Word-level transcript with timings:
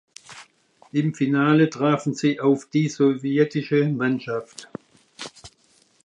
Im 0.93 1.13
Finale 1.13 1.69
trafen 1.69 2.15
sie 2.15 2.39
auf 2.39 2.65
die 2.67 2.89
sowjetische 2.89 3.85
Mannschaft. 3.87 4.67